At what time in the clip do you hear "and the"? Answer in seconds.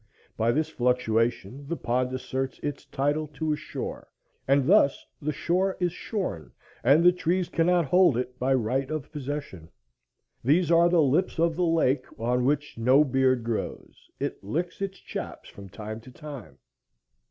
6.83-7.11